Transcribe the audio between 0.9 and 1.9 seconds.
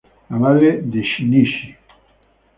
Shinichi.